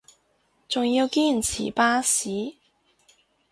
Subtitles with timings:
[0.67, 2.55] 仲要堅持巴士